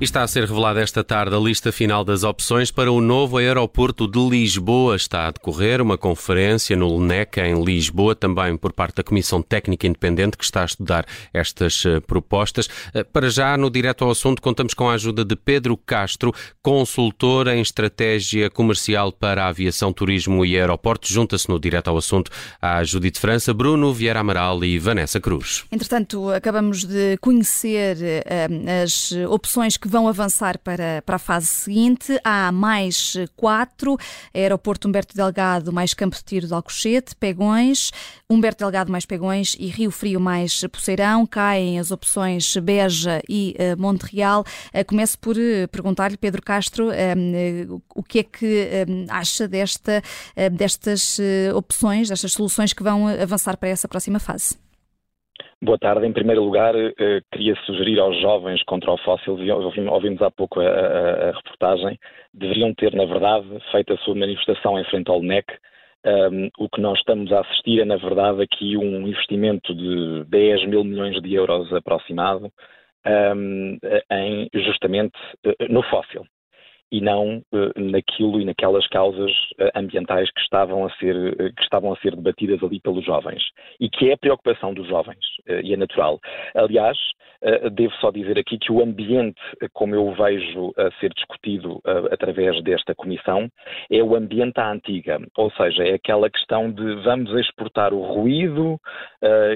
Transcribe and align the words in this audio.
Está 0.00 0.22
a 0.22 0.28
ser 0.28 0.44
revelada 0.44 0.80
esta 0.80 1.02
tarde 1.02 1.34
a 1.34 1.40
lista 1.40 1.72
final 1.72 2.04
das 2.04 2.22
opções 2.22 2.70
para 2.70 2.90
o 2.90 3.00
novo 3.00 3.36
aeroporto 3.36 4.06
de 4.06 4.20
Lisboa. 4.20 4.94
Está 4.94 5.26
a 5.26 5.32
decorrer 5.32 5.82
uma 5.82 5.98
conferência 5.98 6.76
no 6.76 6.86
LNEC 6.96 7.40
em 7.40 7.64
Lisboa, 7.64 8.14
também 8.14 8.56
por 8.56 8.72
parte 8.72 8.94
da 8.94 9.02
Comissão 9.02 9.42
Técnica 9.42 9.88
Independente 9.88 10.38
que 10.38 10.44
está 10.44 10.62
a 10.62 10.66
estudar 10.66 11.04
estas 11.34 11.84
uh, 11.84 12.00
propostas. 12.00 12.66
Uh, 12.94 13.04
para 13.12 13.28
já, 13.28 13.56
no 13.56 13.68
direto 13.68 14.04
ao 14.04 14.12
assunto, 14.12 14.40
contamos 14.40 14.72
com 14.72 14.88
a 14.88 14.94
ajuda 14.94 15.24
de 15.24 15.34
Pedro 15.34 15.76
Castro, 15.76 16.32
consultor 16.62 17.48
em 17.48 17.60
estratégia 17.60 18.48
comercial 18.48 19.10
para 19.10 19.48
aviação, 19.48 19.92
turismo 19.92 20.46
e 20.46 20.56
aeroportos. 20.56 21.10
Junta-se 21.10 21.48
no 21.48 21.58
direto 21.58 21.88
ao 21.88 21.96
assunto 21.96 22.30
a 22.62 22.84
Judite 22.84 23.18
França, 23.18 23.52
Bruno 23.52 23.92
Vieira 23.92 24.20
Amaral 24.20 24.62
e 24.62 24.78
Vanessa 24.78 25.18
Cruz. 25.18 25.64
Entretanto, 25.72 26.30
acabamos 26.30 26.84
de 26.84 27.16
conhecer 27.20 27.96
uh, 27.96 28.84
as 28.84 29.10
opções 29.28 29.76
que 29.76 29.87
que 29.88 29.92
vão 29.92 30.06
avançar 30.06 30.58
para, 30.58 31.02
para 31.04 31.16
a 31.16 31.18
fase 31.18 31.46
seguinte. 31.46 32.20
Há 32.22 32.52
mais 32.52 33.16
quatro: 33.34 33.96
Aeroporto 34.34 34.86
Humberto 34.86 35.16
Delgado, 35.16 35.72
mais 35.72 35.94
Campo 35.94 36.14
de 36.14 36.22
Tiro 36.22 36.46
de 36.46 36.52
Alcochete, 36.52 37.16
Pegões, 37.16 37.90
Humberto 38.28 38.64
Delgado 38.64 38.92
mais 38.92 39.06
Pegões 39.06 39.56
e 39.58 39.66
Rio 39.66 39.90
Frio 39.90 40.20
mais 40.20 40.60
Poceirão. 40.70 41.26
Caem 41.26 41.80
as 41.80 41.90
opções 41.90 42.54
Beja 42.58 43.22
e 43.28 43.56
uh, 43.58 43.80
Montreal. 43.80 44.44
Uh, 44.74 44.84
começo 44.86 45.18
por 45.18 45.36
uh, 45.36 45.68
perguntar-lhe, 45.72 46.18
Pedro 46.18 46.42
Castro, 46.42 46.88
o 47.94 48.02
que 48.02 48.18
é 48.18 48.22
que 48.22 48.68
acha 49.08 49.48
desta, 49.48 50.02
destas 50.52 51.18
opções, 51.54 52.08
destas 52.08 52.32
soluções 52.32 52.72
que 52.72 52.82
vão 52.82 53.06
avançar 53.06 53.56
para 53.56 53.68
essa 53.68 53.88
próxima 53.88 54.18
fase? 54.18 54.67
Boa 55.60 55.76
tarde. 55.76 56.06
Em 56.06 56.12
primeiro 56.12 56.44
lugar, 56.44 56.72
eh, 56.76 57.20
queria 57.32 57.56
sugerir 57.66 57.98
aos 57.98 58.16
jovens 58.20 58.62
contra 58.62 58.92
o 58.92 58.98
fóssil, 58.98 59.36
ouvimos 59.90 60.22
há 60.22 60.30
pouco 60.30 60.60
a, 60.60 60.64
a, 60.64 61.28
a, 61.30 61.32
reportagem, 61.32 61.98
deveriam 62.32 62.72
ter, 62.74 62.94
na 62.94 63.04
verdade, 63.04 63.46
feito 63.72 63.92
a 63.92 63.96
sua 63.98 64.14
manifestação 64.14 64.78
em 64.78 64.84
frente 64.84 65.10
ao 65.10 65.20
NEC. 65.20 65.46
Um, 66.06 66.48
o 66.58 66.68
que 66.68 66.80
nós 66.80 66.96
estamos 66.98 67.32
a 67.32 67.40
assistir 67.40 67.80
é, 67.80 67.84
na 67.84 67.96
verdade, 67.96 68.40
aqui 68.40 68.76
um 68.76 69.08
investimento 69.08 69.74
de 69.74 70.24
10 70.28 70.68
mil 70.68 70.84
milhões 70.84 71.20
de 71.20 71.34
euros 71.34 71.72
aproximado 71.72 72.52
um, 73.34 73.78
em, 74.12 74.48
justamente 74.54 75.18
eh, 75.44 75.66
no 75.68 75.82
fóssil 75.82 76.24
e 76.90 77.00
não 77.00 77.38
uh, 77.52 77.80
naquilo 77.80 78.40
e 78.40 78.44
naquelas 78.44 78.86
causas 78.88 79.30
uh, 79.60 79.70
ambientais 79.74 80.30
que 80.30 80.40
estavam, 80.40 80.86
a 80.86 80.90
ser, 80.96 81.14
uh, 81.16 81.54
que 81.54 81.62
estavam 81.62 81.92
a 81.92 81.96
ser 81.96 82.16
debatidas 82.16 82.62
ali 82.62 82.80
pelos 82.80 83.04
jovens 83.04 83.42
e 83.78 83.88
que 83.88 84.10
é 84.10 84.14
a 84.14 84.18
preocupação 84.18 84.72
dos 84.72 84.86
jovens 84.88 85.18
e 85.64 85.72
é 85.72 85.76
natural. 85.76 86.20
Aliás, 86.54 86.96
devo 87.72 87.94
só 88.00 88.10
dizer 88.10 88.38
aqui 88.38 88.58
que 88.58 88.72
o 88.72 88.82
ambiente, 88.82 89.40
como 89.72 89.94
eu 89.94 90.12
vejo 90.12 90.72
a 90.76 90.90
ser 90.98 91.12
discutido 91.14 91.80
através 92.10 92.62
desta 92.62 92.94
comissão, 92.94 93.48
é 93.90 94.02
o 94.02 94.14
ambiente 94.16 94.58
à 94.58 94.70
antiga, 94.70 95.18
ou 95.36 95.50
seja, 95.52 95.84
é 95.84 95.94
aquela 95.94 96.28
questão 96.28 96.70
de 96.70 96.96
vamos 97.02 97.32
exportar 97.38 97.94
o 97.94 98.02
ruído 98.02 98.78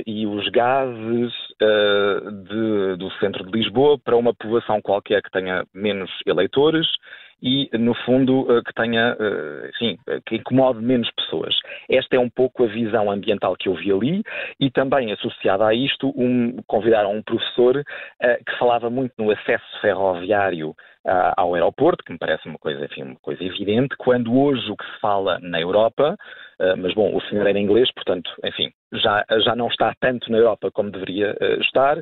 e 0.06 0.27
os 0.27 0.48
gases 0.48 1.33
de, 1.62 2.96
do 2.96 3.10
centro 3.20 3.44
de 3.44 3.58
Lisboa 3.58 3.98
para 3.98 4.16
uma 4.16 4.34
povoação 4.34 4.80
qualquer 4.80 5.22
que 5.22 5.30
tenha 5.30 5.64
menos 5.74 6.10
eleitores 6.27 6.86
e, 7.42 7.68
no 7.77 7.92
fundo, 7.92 8.46
eh, 8.48 8.62
que 8.64 8.72
tenha, 8.72 9.16
eh, 9.18 9.70
enfim, 9.74 9.98
eh, 10.08 10.20
que 10.24 10.36
incomode 10.36 10.80
menos 10.80 11.10
pessoas. 11.10 11.55
Esta 11.90 12.14
é 12.14 12.18
um 12.18 12.30
pouco 12.30 12.62
a 12.62 12.68
visão 12.68 13.10
ambiental 13.10 13.56
que 13.56 13.68
eu 13.68 13.74
vi 13.74 13.90
ali 13.90 14.22
e 14.60 14.70
também 14.70 15.12
associada 15.12 15.66
a 15.66 15.74
isto, 15.74 16.12
um, 16.16 16.56
convidaram 16.68 17.12
um 17.12 17.22
professor 17.22 17.83
que 18.46 18.58
falava 18.58 18.89
muito 18.89 19.14
no 19.18 19.30
acesso 19.30 19.64
ferroviário 19.80 20.74
ao 21.36 21.55
aeroporto, 21.55 22.05
que 22.05 22.12
me 22.12 22.18
parece 22.18 22.46
uma 22.46 22.58
coisa, 22.58 22.84
enfim, 22.84 23.02
uma 23.02 23.18
coisa 23.20 23.42
evidente, 23.42 23.96
quando 23.96 24.39
hoje 24.39 24.70
o 24.70 24.77
que 24.77 24.84
se 24.84 25.01
fala 25.01 25.39
na 25.40 25.61
Europa, 25.61 26.17
mas 26.78 26.95
bom, 26.95 27.17
o 27.17 27.20
senhor 27.22 27.46
era 27.46 27.58
inglês, 27.58 27.90
portanto, 27.92 28.30
enfim, 28.45 28.70
já, 28.92 29.25
já 29.45 29.57
não 29.57 29.69
está 29.69 29.95
tanto 30.01 30.30
na 30.30 30.39
Europa 30.39 30.70
como 30.70 30.91
deveria 30.91 31.36
estar, 31.61 31.98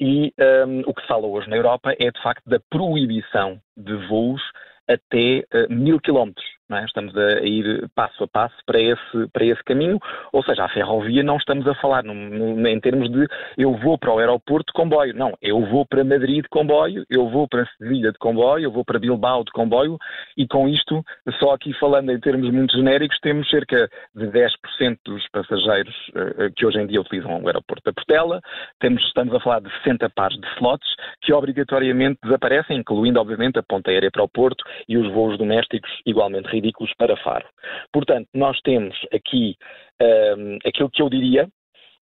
e 0.00 0.32
um, 0.66 0.80
o 0.80 0.94
que 0.94 1.02
se 1.02 1.08
fala 1.08 1.26
hoje 1.26 1.48
na 1.48 1.56
Europa 1.56 1.94
é 1.98 2.10
de 2.10 2.22
facto 2.22 2.42
da 2.48 2.58
proibição 2.70 3.60
de 3.76 3.94
voos 4.08 4.42
até 4.88 5.44
uh, 5.54 5.72
mil 5.72 6.00
quilómetros. 6.00 6.46
É? 6.76 6.84
Estamos 6.84 7.16
a 7.16 7.40
ir 7.40 7.88
passo 7.94 8.24
a 8.24 8.28
passo 8.28 8.56
para 8.66 8.80
esse, 8.80 9.28
para 9.32 9.44
esse 9.44 9.62
caminho, 9.64 9.98
ou 10.32 10.42
seja, 10.42 10.64
a 10.64 10.68
ferrovia 10.68 11.22
não 11.22 11.36
estamos 11.36 11.66
a 11.66 11.74
falar 11.74 12.02
no, 12.02 12.66
em 12.66 12.80
termos 12.80 13.10
de 13.10 13.26
eu 13.58 13.74
vou 13.74 13.98
para 13.98 14.12
o 14.12 14.18
aeroporto 14.18 14.72
de 14.72 14.72
comboio, 14.72 15.14
não, 15.14 15.36
eu 15.42 15.64
vou 15.66 15.84
para 15.86 16.04
Madrid 16.04 16.42
de 16.42 16.48
comboio, 16.48 17.04
eu 17.10 17.28
vou 17.28 17.46
para 17.48 17.66
Sevilha 17.78 18.12
de 18.12 18.18
comboio, 18.18 18.64
eu 18.64 18.70
vou 18.70 18.84
para 18.84 18.98
Bilbao 18.98 19.44
de 19.44 19.52
comboio 19.52 19.98
e 20.36 20.46
com 20.46 20.68
isto, 20.68 21.02
só 21.38 21.54
aqui 21.54 21.72
falando 21.74 22.10
em 22.10 22.20
termos 22.20 22.50
muito 22.50 22.76
genéricos, 22.76 23.18
temos 23.20 23.48
cerca 23.48 23.88
de 24.14 24.26
10% 24.26 24.98
dos 25.04 25.28
passageiros 25.30 25.94
uh, 26.10 26.52
que 26.56 26.66
hoje 26.66 26.78
em 26.78 26.86
dia 26.86 27.00
utilizam 27.00 27.42
o 27.42 27.46
aeroporto 27.46 27.82
da 27.84 27.92
Portela, 27.92 28.40
temos, 28.80 29.02
estamos 29.04 29.34
a 29.34 29.40
falar 29.40 29.60
de 29.60 29.70
60 29.78 30.08
pares 30.10 30.38
de 30.38 30.46
slots 30.56 30.88
que 31.22 31.32
obrigatoriamente 31.32 32.18
desaparecem, 32.22 32.78
incluindo 32.78 33.20
obviamente 33.20 33.58
a 33.58 33.62
ponta 33.62 33.90
aérea 33.90 34.10
para 34.10 34.22
o 34.22 34.28
Porto 34.28 34.64
e 34.88 34.96
os 34.96 35.10
voos 35.12 35.38
domésticos 35.38 35.90
igualmente 36.06 36.48
ridículos 36.62 36.92
para 36.96 37.16
Faro. 37.16 37.46
Portanto, 37.92 38.28
nós 38.32 38.58
temos 38.62 38.96
aqui 39.12 39.56
um, 40.00 40.58
aquilo 40.64 40.90
que 40.90 41.02
eu 41.02 41.10
diria 41.10 41.48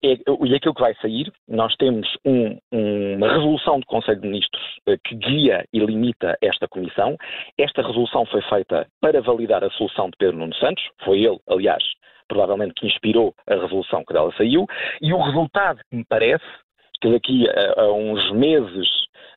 é, 0.04 0.12
e 0.44 0.54
aquilo 0.54 0.74
que 0.74 0.82
vai 0.82 0.94
sair, 0.96 1.32
nós 1.48 1.74
temos 1.76 2.06
um, 2.24 2.58
uma 2.70 3.32
resolução 3.32 3.80
do 3.80 3.86
Conselho 3.86 4.20
de 4.20 4.28
Ministros 4.28 4.62
uh, 4.88 4.98
que 5.04 5.14
guia 5.14 5.64
e 5.72 5.78
limita 5.78 6.36
esta 6.42 6.68
comissão. 6.68 7.16
Esta 7.58 7.82
resolução 7.82 8.26
foi 8.26 8.42
feita 8.42 8.86
para 9.00 9.20
validar 9.22 9.64
a 9.64 9.70
solução 9.70 10.06
de 10.06 10.16
Pedro 10.18 10.38
Nuno 10.38 10.54
Santos, 10.56 10.84
foi 11.04 11.22
ele, 11.22 11.38
aliás, 11.48 11.82
provavelmente 12.28 12.74
que 12.74 12.86
inspirou 12.86 13.34
a 13.48 13.54
resolução 13.54 14.04
que 14.04 14.12
dela 14.12 14.32
saiu, 14.36 14.66
e 15.00 15.12
o 15.12 15.22
resultado 15.22 15.80
me 15.90 16.04
parece, 16.04 16.44
que 17.00 17.10
daqui 17.10 17.48
a, 17.48 17.82
a 17.82 17.92
uns 17.92 18.32
meses 18.32 18.88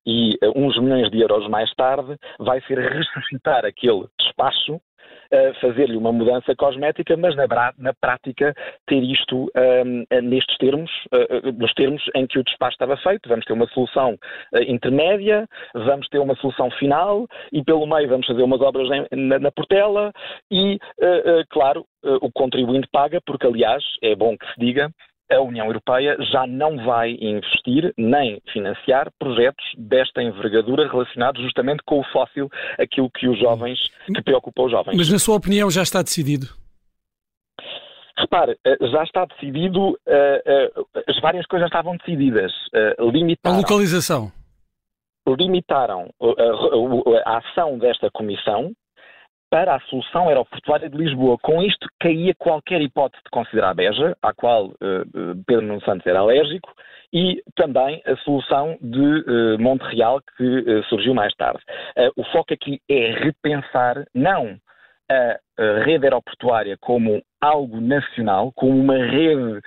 e 0.06 0.38
uns 0.56 0.78
milhões 0.80 1.10
de 1.12 1.20
euros 1.22 1.48
mais 1.50 1.74
tarde 1.76 2.18
vai 2.40 2.62
ser 2.62 2.80
ressuscitar 2.80 3.66
aquele 3.66 4.08
despacho 4.20 4.80
fazer-lhe 5.62 5.96
uma 5.96 6.12
mudança 6.12 6.56
cosmética, 6.56 7.16
mas 7.16 7.36
na, 7.36 7.46
na 7.78 7.94
prática 7.94 8.54
ter 8.88 9.04
isto 9.04 9.50
um, 9.56 10.22
nestes 10.22 10.58
termos, 10.58 10.92
uh, 11.14 11.52
nos 11.58 11.74
termos 11.74 12.04
em 12.16 12.26
que 12.28 12.40
o 12.40 12.44
despacho 12.44 12.74
estava 12.74 12.98
feito. 12.98 13.30
Vamos 13.30 13.46
ter 13.46 13.54
uma 13.54 13.68
solução 13.68 14.14
uh, 14.54 14.62
intermédia, 14.68 15.48
vamos 15.74 16.08
ter 16.10 16.20
uma 16.20 16.36
solução 16.36 16.70
final 16.72 17.28
e 17.52 17.64
pelo 17.64 17.86
meio 17.86 18.10
vamos 18.10 18.28
fazer 18.28 18.42
umas 18.42 18.62
obras 18.62 18.88
na, 19.12 19.40
na 19.40 19.52
Portela 19.52 20.12
e, 20.52 20.76
uh, 20.76 21.46
claro, 21.50 21.86
o 22.22 22.32
contribuinte 22.32 22.88
paga, 22.92 23.20
porque 23.26 23.46
aliás, 23.46 23.84
é 24.02 24.16
bom 24.16 24.38
que 24.38 24.46
se 24.46 24.54
diga, 24.58 24.90
a 25.32 25.42
União 25.42 25.66
Europeia 25.68 26.18
já 26.32 26.48
não 26.48 26.78
vai 26.84 27.18
investir 27.22 27.94
nem 27.98 28.42
financiar 28.52 29.12
projetos 29.20 29.64
desta 29.78 30.22
envergadura 30.22 30.88
relacionados 30.88 31.42
justamente 31.42 31.84
com 31.86 32.00
o 32.00 32.04
fóssil, 32.12 32.50
aquilo 32.80 33.10
que 33.10 33.28
os 33.28 33.40
jovens, 33.40 33.80
que 34.08 34.22
preocupa 34.22 34.64
os 34.64 34.72
jovens. 34.72 34.98
Mas 34.98 35.12
na 35.12 35.20
sua 35.20 35.36
opinião 35.36 35.70
já 35.70 35.84
está 35.84 36.02
decidido? 36.02 36.48
Repare, 38.18 38.58
eh, 38.66 38.78
já 38.92 39.04
está 39.04 39.26
decidido, 39.26 39.98
eh, 40.06 40.44
eh, 40.46 40.72
as 41.08 41.20
várias 41.22 41.46
coisas 41.46 41.68
estavam 41.68 41.96
decididas. 41.96 42.52
Limitaram, 43.00 43.56
a 43.56 43.60
localização? 43.60 44.32
Limitaram 45.26 46.10
a, 46.22 46.26
a, 46.26 47.34
a 47.34 47.38
ação 47.38 47.78
desta 47.78 48.10
comissão 48.12 48.74
para 49.50 49.76
a 49.76 49.80
solução 49.82 50.28
aeroportuária 50.28 50.90
de 50.90 50.98
Lisboa. 50.98 51.38
Com 51.42 51.62
isto, 51.64 51.88
caía 52.00 52.34
qualquer 52.36 52.82
hipótese 52.82 53.24
de 53.24 53.30
considerar 53.32 53.72
a 53.72 53.74
Beja, 53.74 54.16
à 54.22 54.34
qual 54.34 54.68
uh, 54.68 55.44
Pedro 55.46 55.66
Nuno 55.66 55.82
Santos 55.82 56.06
era 56.06 56.20
alérgico, 56.20 56.72
e 57.12 57.42
também 57.56 58.02
a 58.06 58.16
solução 58.18 58.78
de 58.80 59.00
uh, 59.00 59.60
Monte 59.60 59.84
Real, 59.96 60.22
que 60.38 60.44
uh, 60.44 60.84
surgiu 60.86 61.14
mais 61.14 61.34
tarde. 61.36 61.60
o 62.16 62.24
foco 62.26 62.54
aqui 62.54 62.80
é 62.88 63.12
repensar 63.12 64.06
não 64.14 64.58
a 65.12 65.84
rede 65.84 66.06
aeroportuária 66.06 66.78
como 66.80 67.24
algo 67.42 67.82
nacional, 67.82 68.52
como 68.54 68.80
uma 68.80 68.96
rede 68.96 69.60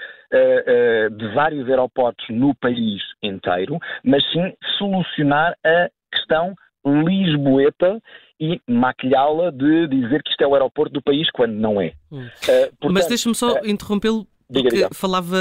de 1.19 1.35
vários 1.35 1.69
aeroportos 1.69 2.25
no 2.31 2.55
país 2.55 3.03
inteiro, 3.21 3.77
mas 4.05 4.23
sim 4.31 4.55
solucionar 4.79 5.56
a 5.65 5.91
questão 6.12 6.55
lisboeta 6.85 8.01
e 8.43 8.61
maquilhá-la 8.67 9.53
de 9.53 9.87
dizer 9.87 10.21
que 10.25 10.31
isto 10.31 10.43
é 10.43 10.47
o 10.49 10.55
aeroporto 10.55 10.93
do 10.93 11.00
país 11.00 11.31
quando 11.31 11.53
não 11.53 11.81
é. 11.81 11.93
Hum. 12.11 12.25
Uh, 12.25 12.27
portanto, 12.43 12.93
Mas 12.93 13.06
deixa-me 13.06 13.37
só 13.37 13.55
uh, 13.55 13.67
interrompê-lo. 13.67 14.27
Porque 14.53 14.89
falava, 14.93 15.37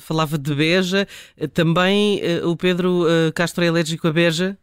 falava 0.00 0.38
de 0.38 0.54
Beja, 0.54 1.06
também 1.52 2.20
uh, 2.20 2.48
o 2.48 2.56
Pedro 2.56 3.04
Castro 3.34 3.64
é 3.64 3.68
alérgico 3.68 4.06
a 4.06 4.12
Beja? 4.12 4.56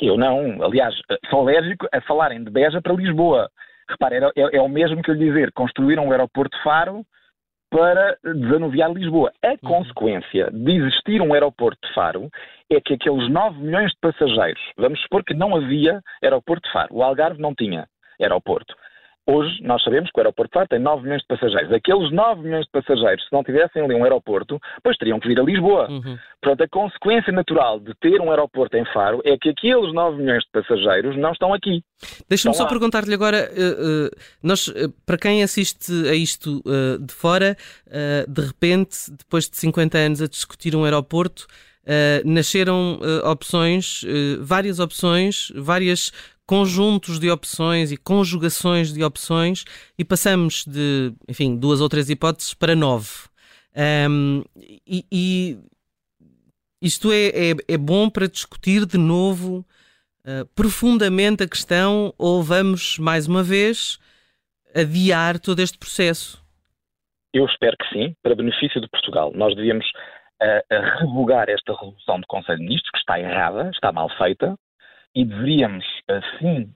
Eu 0.00 0.16
não, 0.16 0.62
aliás, 0.62 0.94
sou 1.28 1.40
alérgico 1.40 1.88
a 1.92 2.00
falarem 2.02 2.44
de 2.44 2.50
Beja 2.50 2.80
para 2.80 2.94
Lisboa. 2.94 3.50
Repare, 3.88 4.16
é, 4.16 4.30
é, 4.36 4.56
é 4.58 4.62
o 4.62 4.68
mesmo 4.68 5.02
que 5.02 5.10
eu 5.10 5.14
lhe 5.14 5.26
dizer, 5.26 5.50
construíram 5.52 6.06
um 6.06 6.12
aeroporto 6.12 6.56
Faro 6.62 7.04
para 7.70 8.16
desanuviar 8.24 8.92
Lisboa. 8.92 9.32
A 9.42 9.50
uhum. 9.50 9.56
consequência 9.62 10.50
de 10.50 10.72
existir 10.72 11.22
um 11.22 11.32
aeroporto 11.32 11.78
de 11.86 11.94
Faro 11.94 12.28
é 12.70 12.80
que 12.80 12.94
aqueles 12.94 13.28
9 13.30 13.58
milhões 13.58 13.92
de 13.92 13.98
passageiros, 14.00 14.60
vamos 14.76 15.00
supor 15.02 15.24
que 15.24 15.34
não 15.34 15.56
havia 15.56 16.00
aeroporto 16.22 16.66
de 16.66 16.72
Faro, 16.72 16.88
o 16.92 17.02
Algarve 17.02 17.40
não 17.40 17.54
tinha 17.54 17.86
aeroporto. 18.20 18.74
Hoje, 19.30 19.62
nós 19.62 19.80
sabemos 19.84 20.10
que 20.10 20.18
o 20.18 20.20
aeroporto 20.20 20.50
de 20.50 20.54
Faro 20.54 20.68
tem 20.68 20.80
9 20.80 21.04
milhões 21.04 21.22
de 21.22 21.28
passageiros. 21.28 21.72
Aqueles 21.72 22.10
9 22.10 22.42
milhões 22.42 22.64
de 22.64 22.70
passageiros, 22.72 23.24
se 23.24 23.32
não 23.32 23.44
tivessem 23.44 23.80
ali 23.80 23.94
um 23.94 24.02
aeroporto, 24.02 24.58
pois 24.82 24.96
teriam 24.96 25.20
que 25.20 25.28
vir 25.28 25.38
a 25.38 25.44
Lisboa. 25.44 25.88
Uhum. 25.88 26.18
Portanto, 26.42 26.62
a 26.64 26.68
consequência 26.68 27.32
natural 27.32 27.78
de 27.78 27.94
ter 28.00 28.20
um 28.20 28.30
aeroporto 28.30 28.76
em 28.76 28.84
Faro 28.92 29.20
é 29.24 29.38
que 29.38 29.50
aqueles 29.50 29.94
9 29.94 30.16
milhões 30.16 30.42
de 30.42 30.50
passageiros 30.50 31.16
não 31.16 31.30
estão 31.30 31.54
aqui. 31.54 31.84
Deixa-me 32.28 32.56
só 32.56 32.66
perguntar-lhe 32.66 33.14
agora, 33.14 33.48
uh, 33.52 34.06
uh, 34.06 34.10
nós, 34.42 34.66
uh, 34.66 34.90
para 35.06 35.16
quem 35.16 35.44
assiste 35.44 35.92
a 36.08 36.14
isto 36.14 36.62
de 37.00 37.14
fora, 37.14 37.56
de 38.28 38.40
repente, 38.40 38.96
depois 39.16 39.48
de 39.48 39.56
50 39.56 39.96
anos 39.96 40.22
a 40.22 40.26
discutir 40.26 40.74
um 40.74 40.84
aeroporto, 40.84 41.46
nasceram 42.24 42.98
opções, 43.24 44.02
várias 44.40 44.78
opções, 44.78 45.52
várias 45.54 46.12
conjuntos 46.50 47.20
de 47.20 47.30
opções 47.30 47.92
e 47.92 47.96
conjugações 47.96 48.92
de 48.92 49.04
opções 49.04 49.64
e 49.96 50.04
passamos 50.04 50.64
de, 50.66 51.14
enfim, 51.28 51.56
duas 51.56 51.80
ou 51.80 51.88
três 51.88 52.10
hipóteses 52.10 52.54
para 52.54 52.74
nove. 52.74 53.08
Um, 54.10 54.42
e, 54.56 55.04
e, 55.12 55.58
isto 56.82 57.12
é, 57.12 57.28
é, 57.28 57.74
é, 57.74 57.78
bom 57.78 58.10
para 58.10 58.26
discutir 58.26 58.84
de 58.84 58.98
novo 58.98 59.64
uh, 60.26 60.44
profundamente 60.56 61.44
a 61.44 61.48
questão 61.48 62.12
ou 62.18 62.42
vamos, 62.42 62.98
mais 62.98 63.28
uma 63.28 63.44
vez, 63.44 64.00
adiar 64.74 65.38
todo 65.38 65.60
este 65.60 65.78
processo? 65.78 66.44
Eu 67.32 67.46
espero 67.46 67.76
que 67.76 67.88
sim, 67.94 68.12
para 68.24 68.34
benefício 68.34 68.80
de 68.80 68.88
Portugal. 68.88 69.30
Nós 69.36 69.54
devíamos 69.54 69.86
uh, 70.42 70.98
revogar 70.98 71.48
esta 71.48 71.74
resolução 71.74 72.18
do 72.18 72.26
Conselho 72.26 72.58
de 72.58 72.64
Ministros, 72.64 72.90
que 72.90 72.98
está 72.98 73.20
errada, 73.20 73.70
está 73.72 73.92
mal 73.92 74.10
feita, 74.18 74.56
e 75.14 75.24
deveríamos, 75.24 75.84
assim, 76.08 76.72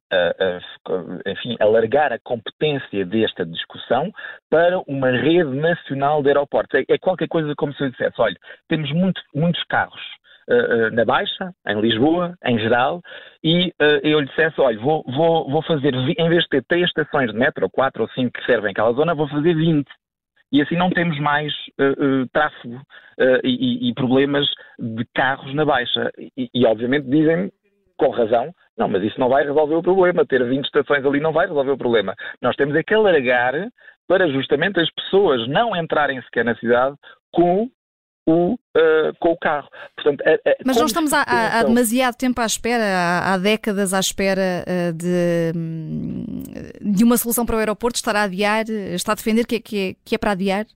enfim, 1.26 1.56
alargar 1.60 2.12
a 2.12 2.18
competência 2.18 3.06
desta 3.06 3.46
discussão 3.46 4.10
para 4.50 4.78
uma 4.88 5.10
rede 5.10 5.54
nacional 5.54 6.22
de 6.22 6.28
aeroportos. 6.28 6.80
É, 6.80 6.94
é 6.94 6.98
qualquer 6.98 7.28
coisa 7.28 7.54
como 7.56 7.72
se 7.74 7.84
eu 7.84 7.90
dissesse, 7.90 8.20
olha, 8.20 8.36
temos 8.68 8.90
muito, 8.92 9.20
muitos 9.34 9.62
carros 9.64 10.02
uh, 10.48 10.90
na 10.92 11.04
Baixa, 11.04 11.52
em 11.68 11.80
Lisboa, 11.80 12.34
em 12.44 12.58
geral, 12.58 13.00
e 13.42 13.68
uh, 13.80 14.00
eu 14.02 14.20
lhe 14.20 14.26
dissesse, 14.26 14.60
olha, 14.60 14.78
vou, 14.78 15.04
vou, 15.06 15.50
vou 15.50 15.62
fazer, 15.62 15.94
em 15.94 16.28
vez 16.28 16.42
de 16.42 16.48
ter 16.48 16.64
três 16.64 16.86
estações 16.86 17.30
de 17.30 17.38
metro, 17.38 17.64
ou 17.64 17.70
quatro 17.70 18.02
ou 18.02 18.08
cinco 18.10 18.32
que 18.32 18.46
servem 18.46 18.72
aquela 18.72 18.92
zona, 18.92 19.14
vou 19.14 19.28
fazer 19.28 19.54
20 19.54 19.86
e 20.54 20.62
assim 20.62 20.76
não 20.76 20.88
temos 20.88 21.18
mais 21.18 21.52
uh, 21.80 22.22
uh, 22.22 22.28
tráfego 22.32 22.76
uh, 22.76 23.40
e, 23.42 23.88
e, 23.88 23.94
problemas 23.94 24.46
de 24.78 25.04
carros 25.12 25.52
na 25.52 25.64
baixa. 25.64 26.12
E, 26.36 26.48
e 26.54 26.64
obviamente 26.64 27.08
dizem 27.08 27.50
com 27.96 28.10
razão, 28.10 28.52
não, 28.76 28.88
mas 28.88 29.02
isso 29.02 29.18
não 29.20 29.28
vai 29.28 29.44
resolver 29.44 29.76
o 29.76 29.82
problema. 29.82 30.26
Ter 30.26 30.44
20 30.44 30.64
estações 30.64 31.04
ali 31.04 31.20
não 31.20 31.32
vai 31.32 31.46
resolver 31.46 31.72
o 31.72 31.78
problema. 31.78 32.14
Nós 32.42 32.56
temos 32.56 32.74
é 32.74 32.82
que 32.82 32.94
alargar 32.94 33.54
para 34.08 34.28
justamente 34.28 34.80
as 34.80 34.90
pessoas 34.92 35.48
não 35.48 35.76
entrarem 35.76 36.20
sequer 36.22 36.44
na 36.44 36.56
cidade 36.56 36.96
com 37.32 37.68
o, 38.26 38.54
uh, 38.54 39.14
com 39.20 39.30
o 39.30 39.38
carro. 39.38 39.68
Portanto, 39.94 40.22
a, 40.26 40.32
a, 40.32 40.54
Mas 40.64 40.76
não 40.76 40.86
estamos 40.86 41.12
há, 41.12 41.22
há, 41.22 41.62
demasiado 41.62 42.16
tempo 42.16 42.40
à 42.40 42.46
espera, 42.46 42.82
há, 42.82 43.34
há 43.34 43.38
décadas 43.38 43.92
à 43.94 44.00
espera 44.00 44.64
uh, 44.66 44.92
de, 44.92 45.52
de 46.80 47.04
uma 47.04 47.16
solução 47.16 47.46
para 47.46 47.56
o 47.56 47.58
aeroporto. 47.58 47.96
Estará 47.96 48.20
a 48.20 48.24
adiar? 48.24 48.64
Está 48.68 49.12
a 49.12 49.16
defender 49.16 49.46
que 49.46 49.56
é, 49.56 49.60
que 49.60 49.78
é, 49.78 49.94
que 50.04 50.14
é 50.14 50.18
para 50.18 50.32
adiar? 50.32 50.66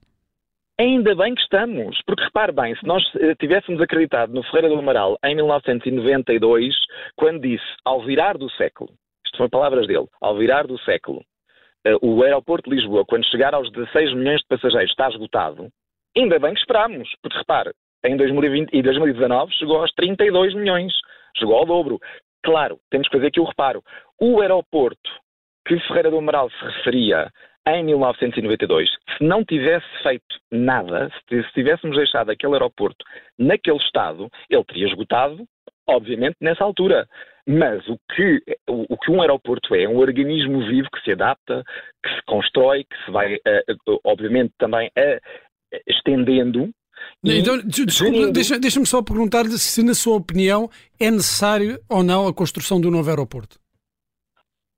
Ainda 0.79 1.13
bem 1.13 1.35
que 1.35 1.41
estamos, 1.41 2.01
porque 2.05 2.23
repare 2.23 2.53
bem, 2.53 2.73
se 2.73 2.87
nós 2.87 3.03
eh, 3.15 3.35
tivéssemos 3.35 3.81
acreditado 3.81 4.33
no 4.33 4.41
Ferreira 4.43 4.69
do 4.69 4.79
Amaral 4.79 5.19
em 5.25 5.35
1992, 5.35 6.73
quando 7.17 7.41
disse, 7.41 7.65
ao 7.83 8.01
virar 8.01 8.37
do 8.37 8.49
século, 8.51 8.89
isto 9.25 9.35
foram 9.35 9.49
palavras 9.49 9.87
dele, 9.87 10.07
ao 10.21 10.37
virar 10.37 10.65
do 10.65 10.79
século, 10.79 11.21
eh, 11.85 11.97
o 12.01 12.23
aeroporto 12.23 12.69
de 12.69 12.77
Lisboa, 12.77 13.03
quando 13.05 13.25
chegar 13.25 13.53
aos 13.53 13.69
16 13.73 14.13
milhões 14.13 14.39
de 14.39 14.47
passageiros, 14.47 14.89
está 14.89 15.09
esgotado, 15.09 15.67
ainda 16.15 16.39
bem 16.39 16.53
que 16.53 16.61
esperámos, 16.61 17.09
porque 17.21 17.37
repare, 17.37 17.71
em 18.05 18.15
2020 18.15 18.69
e 18.71 18.81
2019 18.81 19.51
chegou 19.55 19.81
aos 19.81 19.91
32 19.91 20.55
milhões, 20.55 20.93
chegou 21.37 21.57
ao 21.57 21.65
dobro. 21.65 21.99
Claro, 22.41 22.79
temos 22.89 23.09
que 23.09 23.17
fazer 23.17 23.27
aqui 23.27 23.41
o 23.41 23.43
reparo. 23.43 23.83
O 24.17 24.39
aeroporto 24.39 25.09
que 25.67 25.77
Ferreira 25.81 26.09
do 26.09 26.19
Amaral 26.19 26.49
se 26.49 26.63
referia 26.63 27.29
em 27.77 27.83
1992, 27.83 28.89
se 29.17 29.23
não 29.23 29.43
tivesse 29.43 29.85
feito 30.03 30.23
nada, 30.51 31.09
se 31.29 31.43
tivéssemos 31.53 31.95
deixado 31.95 32.29
aquele 32.31 32.53
aeroporto 32.53 33.03
naquele 33.37 33.77
estado, 33.77 34.29
ele 34.49 34.63
teria 34.65 34.87
esgotado, 34.87 35.45
obviamente, 35.87 36.35
nessa 36.41 36.63
altura. 36.63 37.07
Mas 37.47 37.87
o 37.87 37.97
que, 38.15 38.41
o, 38.67 38.97
que 38.97 39.11
um 39.11 39.21
aeroporto 39.21 39.73
é, 39.73 39.83
é 39.83 39.89
um 39.89 39.97
organismo 39.97 40.59
vivo 40.67 40.87
que 40.93 41.01
se 41.03 41.11
adapta, 41.11 41.63
que 42.03 42.09
se 42.09 42.21
constrói, 42.27 42.83
que 42.83 43.05
se 43.05 43.11
vai, 43.11 43.35
uh, 43.35 43.99
obviamente, 44.03 44.53
também 44.59 44.87
uh, 44.89 45.79
estendendo 45.87 46.69
então, 47.23 47.57
desculpa, 47.65 48.31
deixa-me 48.31 48.59
deixa 48.59 48.85
só 48.85 49.01
perguntar-lhe 49.01 49.57
se, 49.57 49.83
na 49.83 49.93
sua 49.93 50.15
opinião, 50.15 50.69
é 50.99 51.11
necessário 51.11 51.79
ou 51.89 52.03
não 52.03 52.27
a 52.27 52.33
construção 52.33 52.79
do 52.79 52.89
novo 52.89 53.09
aeroporto. 53.09 53.57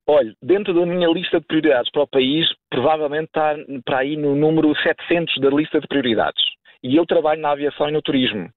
Olha, 0.06 0.34
dentro 0.42 0.74
da 0.74 0.84
minha 0.84 1.08
lista 1.08 1.38
de 1.40 1.46
prioridades 1.46 1.90
para 1.90 2.02
o 2.02 2.08
país, 2.08 2.48
provavelmente 2.68 3.26
está 3.26 3.54
para 3.84 3.98
aí 3.98 4.16
no 4.16 4.34
número 4.34 4.74
700 4.82 5.38
da 5.40 5.48
lista 5.48 5.80
de 5.80 5.86
prioridades. 5.86 6.42
E 6.82 6.96
eu 6.96 7.06
trabalho 7.06 7.40
na 7.40 7.52
aviação 7.52 7.88
e 7.88 7.92
no 7.92 8.02
turismo. 8.02 8.50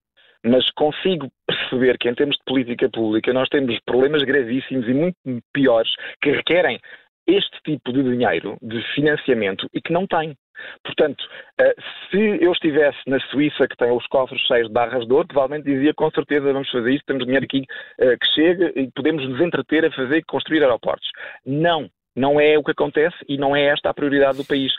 Mas 0.44 0.70
consigo 0.72 1.30
perceber 1.48 1.98
que, 1.98 2.10
em 2.10 2.16
termos 2.16 2.36
de 2.38 2.44
política 2.46 2.90
pública, 2.90 3.32
nós 3.34 3.48
temos 3.50 3.80
problemas 3.86 4.24
gravíssimos 4.24 4.88
e 4.88 4.94
muito 4.94 5.18
piores 5.54 5.92
que 6.22 6.32
requerem 6.32 6.80
este 7.28 7.60
tipo 7.64 7.92
de 7.92 8.04
dinheiro, 8.04 8.58
de 8.62 8.82
financiamento, 8.94 9.68
e 9.74 9.82
que 9.82 9.94
não 9.94 10.06
tem. 10.06 10.36
Portanto, 10.84 11.24
eh, 11.60 11.76
se 12.10 12.18
eu 12.44 12.52
estivesse 12.52 12.98
na 13.08 13.20
Suíça, 13.32 13.68
que 13.68 13.78
tem 13.78 13.92
os 13.92 14.06
cofres 14.08 14.42
cheios 14.42 14.68
de 14.68 14.74
barras 14.74 15.06
de 15.06 15.14
ouro, 15.14 15.28
provavelmente 15.28 15.66
dizia 15.66 15.94
com 15.94 16.10
certeza 16.12 16.54
vamos 16.54 16.70
fazer 16.70 16.94
isto, 16.94 17.06
temos 17.06 17.26
dinheiro 17.26 17.46
aqui 17.46 17.66
eh, 18.00 18.18
que 18.18 18.28
chega 18.34 18.72
e 18.76 18.90
podemos 18.92 19.28
nos 19.28 19.42
entreter 19.42 19.86
a 19.86 19.92
fazer 19.92 20.18
e 20.18 20.24
construir 20.24 20.64
aeroportos. 20.64 21.10
Não, 21.46 21.90
não 22.16 22.40
é 22.40 22.58
o 22.58 22.64
que 22.64 22.72
acontece 22.72 23.18
e 23.28 23.38
não 23.38 23.56
é 23.56 23.66
esta 23.66 23.90
a 23.90 23.94
prioridade 23.94 24.38
do 24.38 24.46
país. 24.46 24.72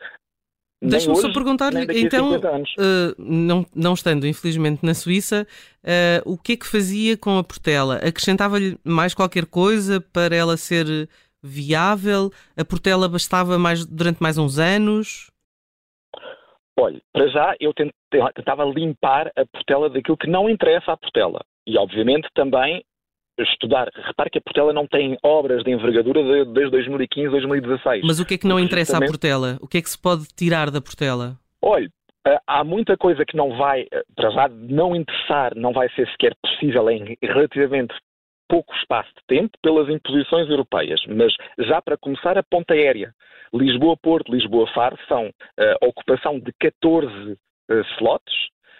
Deixa-me 0.82 1.16
só 1.16 1.32
perguntar-lhe, 1.32 1.86
então, 2.02 2.36
uh, 2.36 3.14
não, 3.18 3.64
não 3.74 3.94
estando 3.94 4.26
infelizmente 4.26 4.84
na 4.84 4.92
Suíça, 4.92 5.46
uh, 5.82 6.30
o 6.30 6.36
que 6.36 6.52
é 6.52 6.56
que 6.56 6.66
fazia 6.66 7.16
com 7.16 7.38
a 7.38 7.44
Portela? 7.44 7.96
Acrescentava-lhe 7.96 8.78
mais 8.84 9.14
qualquer 9.14 9.46
coisa 9.46 10.02
para 10.12 10.36
ela 10.36 10.56
ser 10.56 11.08
viável? 11.42 12.30
A 12.56 12.64
Portela 12.64 13.08
bastava 13.08 13.58
mais, 13.58 13.86
durante 13.86 14.22
mais 14.22 14.36
uns 14.36 14.58
anos? 14.58 15.30
Olha, 16.78 17.00
para 17.12 17.28
já 17.28 17.54
eu 17.58 17.72
tentava 18.34 18.64
limpar 18.64 19.30
a 19.36 19.46
Portela 19.46 19.88
daquilo 19.88 20.16
que 20.16 20.28
não 20.28 20.48
interessa 20.48 20.92
à 20.92 20.96
Portela. 20.96 21.40
E, 21.66 21.78
obviamente, 21.78 22.28
também 22.34 22.84
estudar. 23.38 23.88
Repare 23.94 24.30
que 24.30 24.38
a 24.38 24.42
Portela 24.42 24.72
não 24.72 24.86
tem 24.86 25.16
obras 25.22 25.62
de 25.62 25.70
envergadura 25.70 26.22
de, 26.22 26.52
desde 26.52 26.70
2015, 26.70 27.30
2016. 27.30 28.04
Mas 28.04 28.20
o 28.20 28.26
que 28.26 28.34
é 28.34 28.38
que 28.38 28.46
não 28.46 28.58
interessa 28.58 28.92
justamente... 28.92 29.08
à 29.08 29.12
Portela? 29.12 29.58
O 29.60 29.68
que 29.68 29.78
é 29.78 29.82
que 29.82 29.90
se 29.90 30.00
pode 30.00 30.26
tirar 30.34 30.70
da 30.70 30.80
Portela? 30.80 31.36
Olha, 31.62 31.88
eh, 32.26 32.38
há 32.46 32.64
muita 32.64 32.96
coisa 32.96 33.24
que 33.24 33.36
não 33.36 33.56
vai, 33.56 33.86
eh, 33.92 34.02
para 34.14 34.30
já 34.30 34.48
não 34.48 34.96
interessar, 34.96 35.54
não 35.54 35.72
vai 35.72 35.88
ser 35.90 36.08
sequer 36.10 36.34
possível 36.42 36.88
em 36.90 37.16
relativamente 37.22 37.94
pouco 38.48 38.74
espaço 38.76 39.10
de 39.10 39.26
tempo 39.26 39.56
pelas 39.62 39.88
imposições 39.88 40.48
europeias, 40.48 41.00
mas 41.08 41.32
já 41.58 41.80
para 41.82 41.96
começar 41.96 42.38
a 42.38 42.42
ponta 42.42 42.74
aérea, 42.74 43.12
Lisboa-Porto, 43.52 44.32
Lisboa-Faro 44.32 44.98
são 45.08 45.28
uh, 45.28 45.32
a 45.82 45.86
ocupação 45.86 46.38
de 46.38 46.52
14 46.60 47.06
uh, 47.06 47.38
eh, 47.70 47.82
slots, 47.96 48.34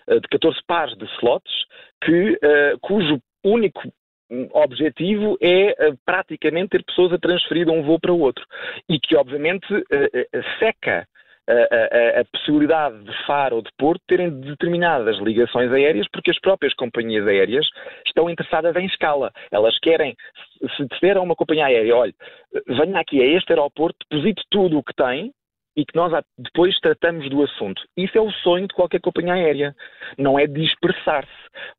uh, 0.09 0.21
de 0.21 0.29
14 0.29 0.59
pares 0.67 0.97
de 0.97 1.05
slots, 1.17 1.53
que, 2.05 2.39
cujo 2.83 3.21
único 3.43 3.83
objetivo 4.53 5.39
é 5.41 5.75
praticamente 6.05 6.71
ter 6.71 6.85
pessoas 6.85 7.13
a 7.13 7.19
transferir 7.19 7.65
de 7.65 7.71
um 7.71 7.83
voo 7.83 7.99
para 7.99 8.13
o 8.13 8.21
outro 8.21 8.45
e 8.89 8.99
que 9.01 9.17
obviamente 9.17 9.67
seca 10.59 11.07
a, 11.49 11.53
a, 11.53 12.21
a, 12.21 12.25
possibilidade 12.25 13.05
de 13.05 13.27
Faro 13.27 13.57
ou 13.57 13.63
de 13.63 13.71
Porto 13.79 14.03
terem 14.07 14.31
determinadas 14.41 15.17
ligações 15.19 15.71
aéreas, 15.73 16.07
porque 16.13 16.31
as 16.31 16.41
próprias 16.41 16.75
companhias 16.75 17.27
aéreas 17.27 17.67
estão 18.07 18.29
interessadas 18.29 18.75
em 18.77 18.87
escala. 18.87 19.33
Elas 19.51 19.79
querem, 19.79 20.17
se 20.77 20.87
disser 20.87 21.17
a 21.17 21.21
uma 21.21 21.37
companhia 21.37 21.67
aérea, 21.67 21.97
olha, 21.97 22.15
venha 22.67 23.01
aqui 23.01 23.21
a 23.23 23.27
este 23.27 23.53
aeroporto, 23.53 23.99
deposite 24.11 24.43
tudo 24.51 24.79
o 24.79 24.83
que 24.83 24.95
tem, 24.95 25.33
e 25.77 25.85
que 25.85 25.95
nós 25.95 26.13
depois 26.39 26.79
tratamos 26.81 27.29
do 27.29 27.43
assunto. 27.43 27.83
Isso 27.97 28.17
é 28.17 28.21
o 28.21 28.31
sonho 28.31 28.67
de 28.67 28.75
qualquer 28.75 29.01
companhia 29.01 29.35
aérea, 29.35 29.77
não 30.17 30.39
é 30.39 30.47
dispersar-se. 30.47 31.31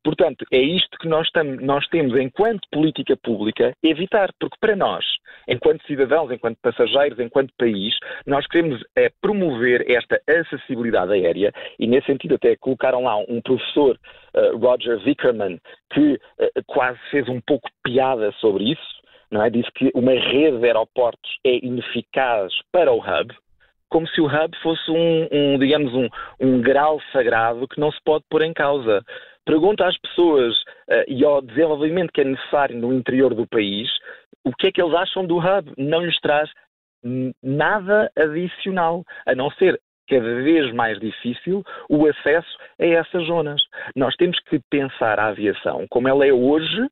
Portanto, 0.04 0.44
é 0.52 0.60
isto 0.60 0.96
que 0.98 1.08
nós, 1.08 1.28
nós 1.60 1.86
temos, 1.88 2.16
enquanto 2.18 2.68
política 2.70 3.16
pública, 3.16 3.72
evitar, 3.82 4.30
porque 4.38 4.56
para 4.60 4.76
nós, 4.76 5.04
enquanto 5.48 5.86
cidadãos, 5.86 6.30
enquanto 6.30 6.58
passageiros, 6.62 7.18
enquanto 7.18 7.52
país, 7.58 7.94
nós 8.26 8.46
queremos 8.46 8.82
é, 8.96 9.10
promover 9.20 9.88
esta 9.90 10.20
acessibilidade 10.28 11.12
aérea 11.12 11.52
e, 11.78 11.86
nesse 11.86 12.06
sentido, 12.06 12.36
até 12.36 12.56
colocaram 12.56 13.04
lá 13.04 13.16
um 13.16 13.40
professor, 13.40 13.98
uh, 14.34 14.56
Roger 14.58 14.98
Vickerman, 15.00 15.58
que 15.92 16.14
uh, 16.14 16.18
quase 16.66 16.98
fez 17.10 17.28
um 17.28 17.40
pouco 17.40 17.68
piada 17.82 18.32
sobre 18.40 18.72
isso, 18.72 18.98
não 19.30 19.42
é? 19.42 19.50
Disse 19.50 19.70
que 19.72 19.90
uma 19.94 20.12
rede 20.12 20.58
de 20.58 20.66
aeroportos 20.66 21.38
é 21.44 21.64
ineficaz 21.64 22.52
para 22.72 22.92
o 22.92 22.98
hub, 22.98 23.34
como 23.88 24.06
se 24.08 24.20
o 24.20 24.26
hub 24.26 24.56
fosse 24.62 24.90
um, 24.90 25.28
um 25.30 25.58
digamos, 25.58 25.92
um, 25.94 26.08
um 26.40 26.60
grau 26.60 27.00
sagrado 27.12 27.66
que 27.68 27.80
não 27.80 27.90
se 27.90 27.98
pode 28.04 28.24
pôr 28.30 28.42
em 28.42 28.52
causa. 28.52 29.02
Pergunta 29.44 29.86
às 29.86 29.96
pessoas 29.98 30.54
uh, 30.56 31.04
e 31.08 31.24
ao 31.24 31.40
desenvolvimento 31.40 32.12
que 32.12 32.20
é 32.20 32.24
necessário 32.24 32.76
no 32.76 32.92
interior 32.92 33.34
do 33.34 33.46
país 33.46 33.88
o 34.44 34.52
que 34.52 34.68
é 34.68 34.72
que 34.72 34.80
eles 34.80 34.94
acham 34.94 35.26
do 35.26 35.38
hub. 35.38 35.72
Não 35.76 36.04
lhes 36.04 36.18
traz 36.20 36.50
nada 37.42 38.10
adicional, 38.16 39.04
a 39.26 39.34
não 39.34 39.50
ser 39.52 39.80
cada 40.08 40.42
vez 40.42 40.72
mais 40.72 40.98
difícil 40.98 41.62
o 41.88 42.06
acesso 42.06 42.56
a 42.80 42.84
essas 42.84 43.26
zonas. 43.26 43.60
Nós 43.94 44.16
temos 44.16 44.38
que 44.40 44.58
pensar 44.70 45.20
a 45.20 45.28
aviação 45.28 45.86
como 45.90 46.08
ela 46.08 46.26
é 46.26 46.32
hoje 46.32 46.88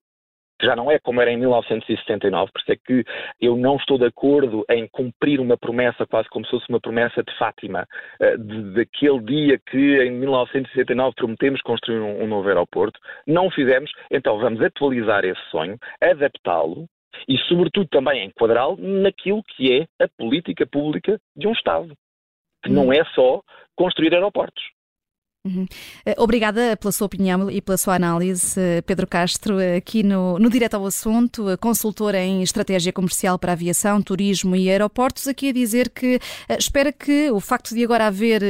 já 0.63 0.75
não 0.75 0.91
é 0.91 0.99
como 0.99 1.21
era 1.21 1.31
em 1.31 1.37
1979, 1.37 2.53
por 2.53 2.61
isso 2.61 2.73
é 2.73 2.77
que 2.77 3.05
eu 3.41 3.57
não 3.57 3.77
estou 3.77 3.99
de 3.99 4.07
acordo 4.07 4.65
em 4.71 4.87
cumprir 4.89 5.41
uma 5.41 5.57
promessa, 5.57 6.07
quase 6.07 6.29
como 6.29 6.45
se 6.45 6.51
fosse 6.51 6.69
uma 6.69 6.81
promessa 6.81 7.23
de 7.23 7.37
Fátima, 7.37 7.87
eh, 8.21 8.37
de, 8.37 8.75
daquele 8.75 9.21
dia 9.21 9.59
que 9.59 10.03
em 10.03 10.13
1979 10.13 11.15
prometemos 11.15 11.61
construir 11.63 12.01
um, 12.01 12.23
um 12.23 12.27
novo 12.27 12.49
aeroporto. 12.49 12.99
Não 13.27 13.47
o 13.47 13.51
fizemos, 13.51 13.91
então 14.11 14.39
vamos 14.39 14.61
atualizar 14.63 15.25
esse 15.25 15.41
sonho, 15.51 15.79
adaptá-lo 16.01 16.87
e, 17.29 17.37
sobretudo, 17.49 17.89
também 17.89 18.25
enquadrá-lo 18.25 18.77
naquilo 18.79 19.43
que 19.43 19.73
é 19.73 20.05
a 20.05 20.09
política 20.19 20.67
pública 20.67 21.21
de 21.35 21.47
um 21.47 21.53
Estado, 21.53 21.95
que 22.63 22.71
não 22.71 22.89
hum. 22.89 22.93
é 22.93 23.05
só 23.15 23.43
construir 23.77 24.15
aeroportos. 24.15 24.76
Uhum. 25.47 25.67
Eh, 26.05 26.15
obrigada 26.19 26.77
pela 26.77 26.91
sua 26.91 27.07
opinião 27.07 27.49
e 27.49 27.61
pela 27.61 27.79
sua 27.79 27.95
análise, 27.95 28.59
eh, 28.61 28.83
Pedro 28.83 29.07
Castro, 29.07 29.61
eh, 29.61 29.77
aqui 29.77 30.03
no, 30.03 30.39
no 30.41 30.51
Direto 30.51 30.75
ao 30.75 30.85
Assunto, 30.85 31.57
consultor 31.61 32.17
em 32.17 32.43
estratégia 32.43 32.93
comercial 32.93 33.39
para 33.39 33.53
aviação, 33.53 34.03
turismo 34.03 34.57
e 34.57 34.69
aeroportos, 34.69 35.29
aqui 35.29 35.51
a 35.51 35.53
dizer 35.53 35.91
que 35.91 36.19
espera 36.59 36.93
que 36.93 37.31
o 37.31 37.39
facto 37.39 37.75
de 37.75 37.85
agora 37.85 38.07
haver 38.07 38.43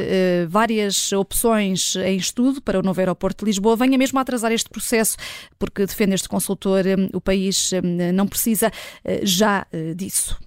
várias 0.48 1.12
opções 1.12 1.96
em 1.96 2.16
estudo 2.16 2.62
para 2.62 2.78
o 2.78 2.82
novo 2.82 2.98
aeroporto 3.00 3.44
de 3.44 3.50
Lisboa 3.50 3.76
venha 3.76 3.98
mesmo 3.98 4.18
a 4.18 4.22
atrasar 4.22 4.52
este 4.52 4.70
processo, 4.70 5.16
porque 5.58 5.84
defende 5.84 6.14
este 6.14 6.28
consultor, 6.28 6.84
o 7.12 7.20
país 7.20 7.72
não 8.14 8.26
precisa 8.26 8.70
já 9.22 9.66
disso. 9.94 10.38